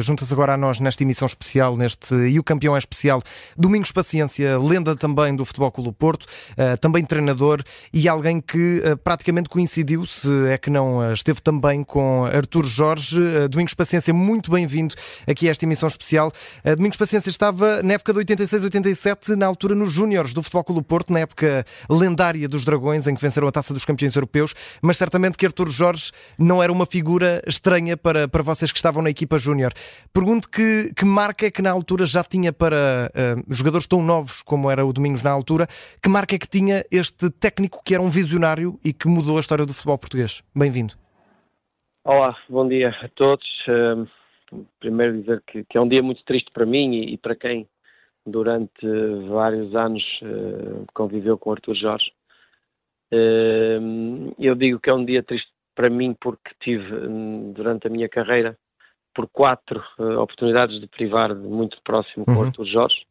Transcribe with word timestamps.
Junta-se 0.00 0.32
agora 0.32 0.54
a 0.54 0.56
nós 0.56 0.80
nesta 0.80 1.04
emissão 1.04 1.24
especial, 1.24 1.76
neste 1.76 2.12
E 2.16 2.36
o 2.36 2.42
Campeão 2.42 2.74
é 2.74 2.78
Especial, 2.80 3.22
Domingos 3.56 3.92
Paciência, 3.92 4.58
lenda 4.58 4.96
também 4.96 5.36
do 5.36 5.44
Futebol 5.44 5.70
Clube 5.70 5.92
Porto, 5.96 6.24
uh, 6.24 6.76
também 6.80 7.04
treinador 7.04 7.62
e 7.92 8.08
alguém 8.08 8.40
que 8.40 8.78
uh, 8.80 8.96
praticamente 8.96 9.48
coincidiu, 9.48 10.04
se 10.04 10.28
é 10.48 10.58
que 10.58 10.68
não 10.68 10.98
uh, 10.98 11.12
esteve 11.12 11.40
também 11.40 11.84
com 11.84 12.24
Artur 12.24 12.64
Jorge. 12.64 13.20
Domingos 13.48 13.72
Paciência, 13.72 14.12
muito 14.12 14.50
bem-vindo 14.50 14.96
aqui 15.28 15.46
a 15.46 15.52
esta 15.52 15.64
emissão 15.64 15.86
especial. 15.86 16.32
Domingos 16.64 16.96
Paciência 16.96 17.30
estava 17.30 17.80
na 17.80 17.94
época 17.94 18.12
de 18.12 18.18
86-87, 18.18 19.36
na 19.36 19.46
altura 19.46 19.76
nos 19.76 19.92
Júniores 19.92 20.34
do 20.34 20.42
Futebol 20.42 20.64
Clube 20.64 20.82
Porto, 20.88 21.12
na 21.12 21.20
época 21.20 21.64
lendária 21.88 22.48
dos 22.48 22.64
Dragões, 22.64 23.06
em 23.06 23.14
que 23.14 23.22
venceram 23.22 23.46
a 23.46 23.52
Taça 23.52 23.72
dos 23.72 23.84
Campeões 23.84 24.16
Europeus, 24.16 24.54
mas 24.82 24.96
certamente 24.96 25.38
que 25.38 25.46
Artur 25.46 25.68
Jorge 25.70 26.10
não 26.36 26.60
era 26.60 26.72
uma 26.72 26.84
figura 26.84 27.40
estranha 27.46 27.96
para, 27.96 28.26
para 28.26 28.42
vocês 28.42 28.72
que 28.72 28.78
estavam 28.78 29.00
na 29.00 29.10
equipa 29.10 29.38
Júnior. 29.38 29.72
Pergunto 30.14 30.48
que, 30.48 30.94
que 30.94 31.04
marca 31.04 31.46
é 31.46 31.50
que 31.50 31.60
na 31.60 31.72
altura 31.72 32.06
já 32.06 32.22
tinha 32.22 32.52
para 32.52 33.10
uh, 33.10 33.52
jogadores 33.52 33.84
tão 33.84 34.00
novos 34.00 34.42
como 34.42 34.70
era 34.70 34.86
o 34.86 34.92
Domingos 34.92 35.24
na 35.24 35.30
altura, 35.32 35.66
que 36.00 36.08
marca 36.08 36.36
é 36.36 36.38
que 36.38 36.46
tinha 36.46 36.84
este 36.88 37.28
técnico 37.30 37.82
que 37.84 37.94
era 37.94 38.02
um 38.02 38.08
visionário 38.08 38.78
e 38.84 38.92
que 38.92 39.08
mudou 39.08 39.38
a 39.38 39.40
história 39.40 39.66
do 39.66 39.74
futebol 39.74 39.98
português? 39.98 40.40
Bem-vindo. 40.54 40.94
Olá, 42.04 42.36
bom 42.48 42.68
dia 42.68 42.90
a 42.90 43.08
todos. 43.08 43.44
Uh, 43.66 44.08
primeiro 44.78 45.20
dizer 45.20 45.42
que, 45.44 45.64
que, 45.64 45.76
é 45.76 45.80
um 45.80 45.88
dia 45.88 46.00
muito 46.00 46.24
triste 46.24 46.48
para 46.52 46.64
mim 46.64 46.94
e, 46.94 47.14
e 47.14 47.18
para 47.18 47.34
quem 47.34 47.68
durante 48.24 48.86
vários 49.28 49.74
anos 49.74 50.04
uh, 50.22 50.86
conviveu 50.94 51.36
com 51.36 51.50
Artur 51.50 51.74
Jorge. 51.74 52.12
eu 54.38 54.54
digo 54.54 54.78
que 54.78 54.90
é 54.90 54.94
um 54.94 55.04
dia 55.04 55.24
triste 55.24 55.50
para 55.74 55.90
mim 55.90 56.14
porque 56.20 56.52
tive 56.60 56.84
durante 57.52 57.88
a 57.88 57.90
minha 57.90 58.08
carreira 58.08 58.56
por 59.14 59.28
quatro 59.28 59.82
uh, 59.98 60.18
oportunidades 60.20 60.80
de 60.80 60.86
privar 60.86 61.34
de 61.34 61.46
muito 61.46 61.78
próximo 61.82 62.24
com 62.24 62.32
uhum. 62.32 62.44
Arthur 62.46 62.66
Jorge, 62.66 63.06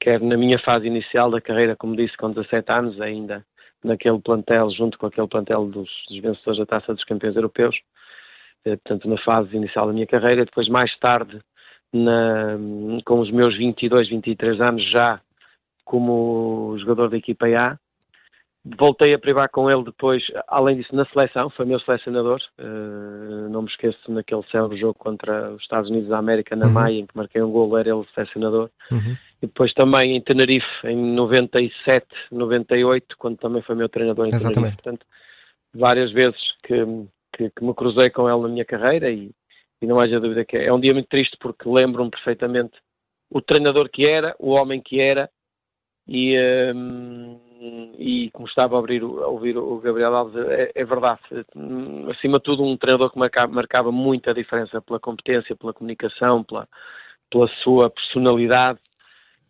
quer 0.00 0.20
na 0.20 0.36
minha 0.36 0.58
fase 0.58 0.86
inicial 0.86 1.30
da 1.30 1.40
carreira, 1.40 1.76
como 1.76 1.96
disse, 1.96 2.16
com 2.16 2.30
17 2.30 2.72
anos, 2.72 3.00
ainda 3.00 3.44
naquele 3.84 4.18
plantel, 4.20 4.70
junto 4.70 4.98
com 4.98 5.06
aquele 5.06 5.28
plantel 5.28 5.66
dos, 5.66 5.90
dos 6.08 6.20
vencedores 6.20 6.58
da 6.58 6.66
Taça 6.66 6.94
dos 6.94 7.04
Campeões 7.04 7.36
Europeus, 7.36 7.76
uh, 8.66 8.76
portanto, 8.78 9.08
na 9.08 9.18
fase 9.18 9.56
inicial 9.56 9.86
da 9.86 9.92
minha 9.92 10.06
carreira, 10.06 10.44
depois 10.44 10.68
mais 10.68 10.96
tarde, 10.98 11.40
na, 11.92 12.56
com 13.04 13.20
os 13.20 13.30
meus 13.30 13.56
22, 13.56 14.08
23 14.08 14.60
anos, 14.60 14.90
já 14.90 15.20
como 15.84 16.74
jogador 16.78 17.10
da 17.10 17.16
equipa 17.18 17.46
A, 17.48 17.76
Voltei 18.64 19.12
a 19.12 19.18
privar 19.18 19.48
com 19.50 19.68
ele 19.68 19.82
depois, 19.82 20.22
além 20.46 20.76
disso, 20.76 20.94
na 20.94 21.04
seleção, 21.06 21.50
foi 21.50 21.66
meu 21.66 21.80
selecionador. 21.80 22.40
Uh, 22.56 23.48
não 23.48 23.62
me 23.62 23.68
esqueço 23.68 23.98
naquele 24.08 24.44
célebre 24.52 24.78
jogo 24.78 24.94
contra 24.94 25.50
os 25.50 25.62
Estados 25.62 25.90
Unidos 25.90 26.08
da 26.08 26.18
América, 26.18 26.54
na 26.54 26.66
uhum. 26.66 26.72
Maia, 26.72 26.98
em 27.00 27.06
que 27.06 27.16
marquei 27.16 27.42
um 27.42 27.50
gol, 27.50 27.76
era 27.76 27.88
ele 27.88 28.06
selecionador. 28.14 28.70
Uhum. 28.92 29.16
E 29.42 29.46
depois 29.48 29.72
também 29.74 30.14
em 30.14 30.20
Tenerife, 30.20 30.86
em 30.86 30.96
97, 30.96 32.06
98, 32.30 33.16
quando 33.18 33.36
também 33.38 33.62
foi 33.62 33.74
meu 33.74 33.88
treinador 33.88 34.26
em 34.26 34.28
Exatamente. 34.28 34.54
Tenerife. 34.54 34.82
Portanto, 34.82 35.06
várias 35.74 36.12
vezes 36.12 36.40
que, 36.62 36.84
que, 37.36 37.50
que, 37.50 37.64
me 37.64 37.74
cruzei 37.74 38.10
com 38.10 38.30
ele 38.30 38.42
na 38.42 38.48
minha 38.48 38.64
carreira 38.64 39.10
e, 39.10 39.32
e 39.80 39.86
não 39.86 39.98
haja 39.98 40.20
dúvida 40.20 40.44
que 40.44 40.56
é, 40.56 40.66
é 40.66 40.72
um 40.72 40.78
dia 40.78 40.92
muito 40.92 41.08
triste 41.08 41.36
porque 41.40 41.68
lembro-me 41.68 42.10
perfeitamente 42.10 42.78
o 43.28 43.40
treinador 43.40 43.88
que 43.88 44.06
era, 44.06 44.36
o 44.38 44.50
homem 44.50 44.80
que 44.80 45.00
era 45.00 45.28
e. 46.06 46.36
Um, 46.76 47.51
e 47.98 48.30
como 48.32 48.48
estava 48.48 48.76
a, 48.76 48.78
abrir, 48.78 49.02
a 49.02 49.26
ouvir 49.28 49.56
o 49.56 49.78
Gabriel 49.78 50.14
Alves, 50.14 50.36
é, 50.48 50.72
é, 50.74 50.84
verdade. 50.84 51.20
Acima 52.10 52.38
de 52.38 52.44
tudo, 52.44 52.64
um 52.64 52.76
treinador 52.76 53.10
que 53.10 53.18
marcava, 53.18 53.92
muita 53.92 54.34
diferença 54.34 54.80
pela 54.82 54.98
competência, 54.98 55.54
pela 55.54 55.72
comunicação, 55.72 56.42
pela, 56.42 56.68
pela 57.30 57.48
sua 57.62 57.90
personalidade 57.90 58.80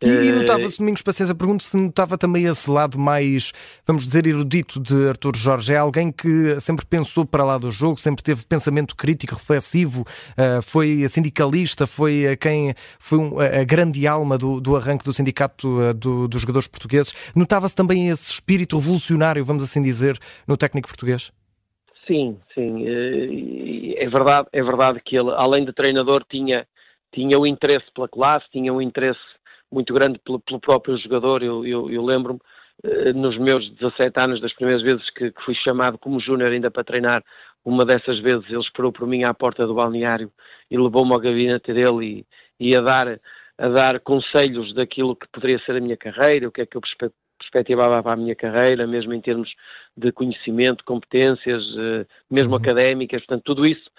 e, 0.05 0.09
e 0.09 0.29
eh, 0.29 0.33
notava-se, 0.33 0.79
Domingos 0.79 1.03
Paciência, 1.03 1.35
pergunto 1.35 1.63
se 1.63 1.77
notava 1.77 2.19
também 2.19 2.45
esse 2.45 2.71
lado 2.71 2.99
mais, 2.99 3.53
vamos 3.87 4.05
dizer, 4.05 4.27
erudito 4.27 4.81
de 4.81 5.09
Artur 5.09 5.37
Jorge. 5.37 5.73
É 5.73 5.77
alguém 5.77 6.11
que 6.11 6.61
sempre 6.61 6.85
pensou 6.85 7.25
para 7.25 7.45
lá 7.45 7.59
do 7.59 7.71
jogo, 7.71 7.99
sempre 7.99 8.23
teve 8.23 8.45
pensamento 8.45 8.97
crítico, 8.97 9.35
reflexivo, 9.35 10.05
eh, 10.37 10.61
foi 10.63 11.07
sindicalista, 11.09 11.87
foi 11.87 12.37
quem 12.41 12.75
foi 12.99 13.21
a 13.61 13.65
grande 13.65 14.07
alma 14.07 14.37
do, 14.37 14.61
do 14.61 14.77
arranque 14.77 15.05
do 15.05 15.13
sindicato 15.13 15.81
eh, 15.83 15.93
do, 15.93 16.29
dos 16.29 16.41
jogadores 16.41 16.69
portugueses. 16.69 17.15
Notava-se 17.35 17.75
também 17.75 18.09
esse 18.09 18.31
espírito 18.31 18.77
revolucionário, 18.77 19.45
vamos 19.45 19.63
assim 19.63 19.83
dizer, 19.83 20.19
no 20.47 20.57
técnico 20.57 20.89
português? 20.89 21.33
Sim, 22.07 22.37
sim. 22.55 22.85
É 23.97 24.09
verdade, 24.09 24.49
é 24.53 24.63
verdade 24.63 25.01
que 25.05 25.17
ele, 25.17 25.31
além 25.31 25.65
de 25.65 25.73
treinador, 25.73 26.25
tinha, 26.29 26.67
tinha 27.13 27.39
o 27.39 27.47
interesse 27.47 27.87
pela 27.95 28.09
classe, 28.09 28.45
tinha 28.51 28.73
o 28.73 28.83
interesse 28.83 29.21
muito 29.73 29.93
grande 29.95 30.19
pelo, 30.19 30.39
pelo 30.41 30.61
próprio 30.61 30.97
jogador. 30.99 31.43
Eu, 31.43 31.67
eu, 31.67 31.91
eu 31.91 32.05
lembro-me, 32.05 32.41
eh, 32.85 33.13
nos 33.13 33.39
meus 33.39 33.69
17 33.75 34.21
anos, 34.21 34.41
das 34.41 34.53
primeiras 34.55 34.83
vezes 34.83 35.09
que, 35.11 35.31
que 35.31 35.43
fui 35.43 35.55
chamado 35.55 35.99
como 35.99 36.21
júnior 36.21 36.53
ainda 36.53 36.71
para 36.71 36.85
treinar, 36.85 37.25
uma 37.65 37.85
dessas 37.85 38.19
vezes 38.21 38.49
ele 38.51 38.61
esperou 38.61 38.93
por 38.93 39.07
mim 39.07 39.25
à 39.25 39.33
porta 39.33 39.67
do 39.67 39.75
balneário 39.75 40.31
e 40.71 40.77
levou-me 40.77 41.13
ao 41.13 41.21
gabinete 41.21 41.73
dele 41.73 42.27
e, 42.59 42.69
e 42.71 42.77
a, 42.77 42.81
dar, 42.81 43.21
a 43.59 43.69
dar 43.69 44.01
conselhos 44.01 44.75
daquilo 44.75 45.17
que 45.17 45.29
poderia 45.29 45.59
ser 45.61 45.77
a 45.77 45.81
minha 45.81 45.97
carreira, 45.97 46.49
o 46.49 46.53
que 46.53 46.63
é 46.63 46.67
que 46.67 46.77
eu 46.77 46.81
perspectivava 47.39 48.03
para 48.03 48.13
a 48.13 48.17
minha 48.17 48.35
carreira, 48.35 48.87
mesmo 48.87 49.15
em 49.15 49.21
termos 49.21 49.53
de 49.97 50.11
conhecimento, 50.13 50.85
competências, 50.85 51.63
eh, 51.79 52.07
mesmo 52.31 52.51
uhum. 52.51 52.59
académicas, 52.59 53.21
portanto, 53.21 53.45
tudo 53.45 53.67
isso 53.67 53.91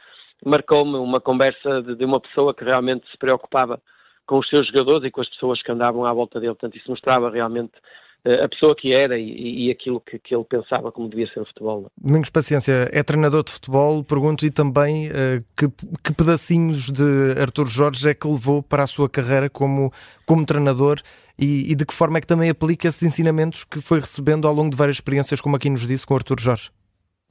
marcou-me 0.45 0.97
uma 0.97 1.21
conversa 1.21 1.81
de, 1.81 1.95
de, 1.95 2.05
uma 2.05 2.19
pessoa 2.19 2.53
que 2.53 2.63
realmente 2.63 3.09
se 3.09 3.17
preocupava 3.17 3.81
com 4.25 4.39
os 4.39 4.47
seus 4.47 4.67
jogadores 4.67 5.05
e 5.05 5.11
com 5.11 5.21
as 5.21 5.29
pessoas 5.29 5.61
que 5.61 5.71
andavam 5.71 6.05
à 6.05 6.13
volta 6.13 6.39
dele. 6.39 6.53
Portanto, 6.53 6.77
isso 6.77 6.89
mostrava 6.89 7.29
realmente 7.29 7.73
uh, 8.25 8.43
a 8.43 8.49
pessoa 8.49 8.75
que 8.75 8.93
era 8.93 9.17
e, 9.17 9.67
e 9.67 9.71
aquilo 9.71 9.99
que, 9.99 10.17
que, 10.19 10.35
ele 10.35 10.43
pensava 10.43 10.91
como 10.91 11.09
devia 11.09 11.27
ser 11.27 11.41
o 11.41 11.45
futebol. 11.45 11.87
Domingos 11.97 12.29
Paciência, 12.29 12.89
é 12.91 13.03
treinador 13.03 13.43
de 13.43 13.51
futebol, 13.51 14.03
pergunto-lhe 14.03 14.51
também 14.51 15.09
uh, 15.09 15.43
que, 15.57 15.67
que, 16.03 16.13
pedacinhos 16.13 16.91
de 16.91 17.39
Artur 17.39 17.67
Jorge 17.67 18.09
é 18.09 18.13
que 18.13 18.27
levou 18.27 18.63
para 18.63 18.83
a 18.83 18.87
sua 18.87 19.09
carreira 19.09 19.49
como, 19.49 19.91
como 20.25 20.45
treinador 20.45 21.01
e, 21.37 21.71
e 21.71 21.75
de 21.75 21.85
que 21.85 21.93
forma 21.93 22.17
é 22.17 22.21
que 22.21 22.27
também 22.27 22.49
aplica 22.49 22.87
esses 22.87 23.03
ensinamentos 23.03 23.63
que 23.63 23.81
foi 23.81 23.99
recebendo 23.99 24.47
ao 24.47 24.53
longo 24.53 24.69
de 24.69 24.77
várias 24.77 24.97
experiências, 24.97 25.41
como 25.41 25.55
aqui 25.55 25.69
nos 25.69 25.85
disse 25.85 26.05
com 26.05 26.15
Artur 26.15 26.39
Jorge? 26.39 26.69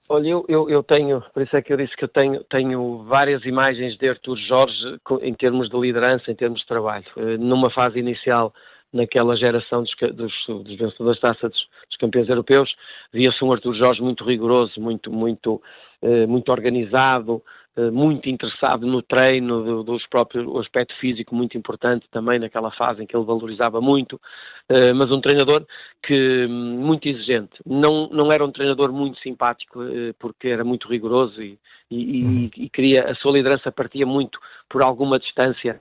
Olha, 0.09 0.29
eu, 0.29 0.45
eu, 0.49 0.69
eu, 0.69 0.83
tenho, 0.83 1.23
por 1.33 1.43
isso 1.43 1.57
é 1.57 1.63
que 1.63 1.73
eu 1.73 1.77
disse 1.77 1.97
que 1.97 2.05
eu 2.05 2.09
tenho, 2.09 2.43
tenho 2.45 3.05
várias 3.05 3.45
imagens 3.45 3.97
de 3.97 4.09
Artur 4.09 4.37
Jorge 4.37 4.99
em 5.23 5.33
termos 5.33 5.69
de 5.71 5.79
liderança, 5.79 6.31
em 6.31 6.35
termos 6.35 6.61
de 6.61 6.67
trabalho. 6.67 7.05
Eh, 7.17 7.39
numa 7.39 7.71
fase 7.71 7.99
inicial, 7.99 8.53
naquela 8.93 9.37
geração 9.37 9.83
dos, 9.83 9.95
dos, 10.15 10.35
dos 10.47 10.77
vencedores 10.77 11.21
da 11.21 11.33
taça 11.33 11.49
dos, 11.49 11.59
dos, 11.89 11.97
campeões 11.99 12.29
europeus, 12.29 12.71
via-se 13.13 13.43
um 13.45 13.53
Artur 13.53 13.75
Jorge 13.75 14.03
muito 14.03 14.25
rigoroso, 14.25 14.79
muito, 14.81 15.11
muito, 15.11 15.63
eh, 16.03 16.27
muito 16.27 16.51
organizado, 16.51 17.43
muito 17.91 18.29
interessado 18.29 18.87
no 18.87 19.01
treino, 19.01 19.65
do, 19.65 19.83
dos 19.83 20.07
próprios, 20.07 20.47
o 20.47 20.59
aspecto 20.59 20.95
físico 20.99 21.35
muito 21.35 21.57
importante 21.57 22.07
também 22.11 22.39
naquela 22.39 22.71
fase 22.71 23.03
em 23.03 23.07
que 23.07 23.17
ele 23.17 23.25
valorizava 23.25 23.81
muito, 23.81 24.21
eh, 24.69 24.93
mas 24.93 25.11
um 25.11 25.21
treinador 25.21 25.65
que 26.03 26.47
hum, 26.47 26.81
muito 26.81 27.09
exigente. 27.09 27.53
Não, 27.65 28.09
não 28.11 28.31
era 28.31 28.45
um 28.45 28.53
treinador 28.53 28.93
muito 28.93 29.19
simpático 29.21 29.83
eh, 29.83 30.13
porque 30.19 30.49
era 30.49 30.65
muito 30.65 30.87
rigoroso 30.87 31.43
e, 31.43 31.59
e, 31.91 32.25
uhum. 32.25 32.51
e, 32.57 32.65
e 32.65 32.69
queria, 32.69 33.11
a 33.11 33.15
sua 33.15 33.33
liderança 33.33 33.73
partia 33.73 34.05
muito 34.05 34.39
por 34.69 34.83
alguma 34.83 35.19
distância 35.19 35.81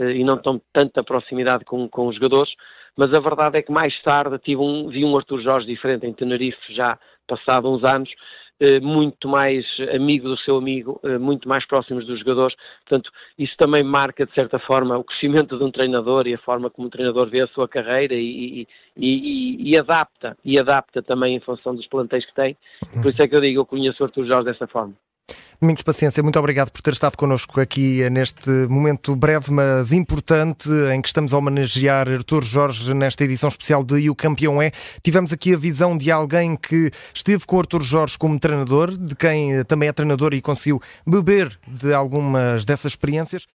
e 0.00 0.22
não 0.22 0.36
tão 0.36 0.60
tanta 0.72 1.02
proximidade 1.02 1.64
com, 1.64 1.88
com 1.88 2.06
os 2.06 2.14
jogadores, 2.14 2.52
mas 2.96 3.12
a 3.12 3.18
verdade 3.18 3.58
é 3.58 3.62
que 3.62 3.72
mais 3.72 4.00
tarde 4.02 4.38
tive 4.38 4.60
um, 4.60 4.88
vi 4.88 5.04
um 5.04 5.16
Arthur 5.16 5.40
Jorge 5.40 5.66
diferente 5.66 6.06
em 6.06 6.12
Tenerife 6.12 6.72
já 6.72 6.96
passado 7.26 7.68
uns 7.68 7.84
anos 7.84 8.10
eh, 8.10 8.47
muito 8.80 9.28
mais 9.28 9.64
amigo 9.94 10.28
do 10.28 10.38
seu 10.38 10.56
amigo, 10.56 11.00
eh, 11.04 11.18
muito 11.18 11.48
mais 11.48 11.66
próximos 11.66 12.06
dos 12.06 12.18
jogadores. 12.18 12.56
Portanto, 12.86 13.10
isso 13.38 13.54
também 13.56 13.82
marca, 13.82 14.26
de 14.26 14.34
certa 14.34 14.58
forma, 14.58 14.98
o 14.98 15.04
crescimento 15.04 15.56
de 15.56 15.64
um 15.64 15.70
treinador 15.70 16.26
e 16.26 16.34
a 16.34 16.38
forma 16.38 16.70
como 16.70 16.88
o 16.88 16.90
treinador 16.90 17.28
vê 17.28 17.40
a 17.40 17.46
sua 17.48 17.68
carreira 17.68 18.14
e, 18.14 18.62
e, 18.62 18.68
e, 18.96 19.70
e 19.70 19.78
adapta, 19.78 20.36
e 20.44 20.58
adapta 20.58 21.02
também 21.02 21.36
em 21.36 21.40
função 21.40 21.74
dos 21.74 21.86
plantéis 21.86 22.26
que 22.26 22.34
tem. 22.34 22.56
Por 23.02 23.10
isso 23.12 23.22
é 23.22 23.28
que 23.28 23.36
eu 23.36 23.40
digo, 23.40 23.60
eu 23.60 23.66
conheço 23.66 24.02
o 24.02 24.06
Artur 24.06 24.26
Jorge 24.26 24.46
dessa 24.46 24.66
forma. 24.66 24.94
Domingos 25.60 25.82
Paciência, 25.82 26.22
muito 26.22 26.38
obrigado 26.38 26.70
por 26.70 26.80
ter 26.80 26.92
estado 26.92 27.16
connosco 27.16 27.60
aqui 27.60 28.08
neste 28.10 28.48
momento 28.48 29.16
breve, 29.16 29.50
mas 29.50 29.90
importante, 29.90 30.68
em 30.94 31.02
que 31.02 31.08
estamos 31.08 31.34
a 31.34 31.38
homenagear 31.38 32.08
Artur 32.08 32.44
Jorge 32.44 32.94
nesta 32.94 33.24
edição 33.24 33.48
especial 33.48 33.82
de 33.82 33.96
E 33.96 34.08
o 34.08 34.14
Campeão 34.14 34.62
é. 34.62 34.70
Tivemos 35.02 35.32
aqui 35.32 35.52
a 35.52 35.56
visão 35.56 35.98
de 35.98 36.12
alguém 36.12 36.54
que 36.54 36.92
esteve 37.12 37.44
com 37.44 37.58
Artur 37.58 37.82
Jorge 37.82 38.16
como 38.16 38.38
treinador, 38.38 38.96
de 38.96 39.16
quem 39.16 39.64
também 39.64 39.88
é 39.88 39.92
treinador 39.92 40.32
e 40.32 40.40
conseguiu 40.40 40.80
beber 41.04 41.58
de 41.66 41.92
algumas 41.92 42.64
dessas 42.64 42.92
experiências. 42.92 43.44